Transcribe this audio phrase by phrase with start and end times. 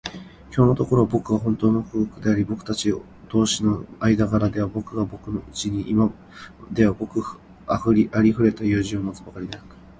[0.49, 2.91] きょうのところは、ぼくがほんとうに幸福であり、ぼくたち
[3.29, 6.11] 同士の間柄では、君がぼくのうちに今
[6.71, 7.21] ではごく
[7.67, 7.83] あ
[8.23, 9.75] りふれた友人を持つばかりでなく、